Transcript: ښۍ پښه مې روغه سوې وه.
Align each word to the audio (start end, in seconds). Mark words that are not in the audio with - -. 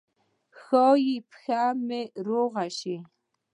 ښۍ 0.59 1.05
پښه 1.29 1.61
مې 1.87 2.01
روغه 2.27 2.63
سوې 2.77 2.97
وه. 3.01 3.07